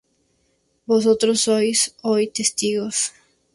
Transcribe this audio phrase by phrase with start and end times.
[0.87, 3.13] Vosotros sois hoy testigos.